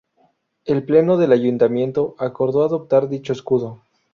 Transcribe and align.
El 0.65 0.83
Pleno 0.83 1.15
del 1.15 1.31
Ayuntamiento 1.31 2.15
acordó 2.17 2.63
adoptar 2.65 3.07
dicho 3.07 3.33
Escudo. 3.33 3.83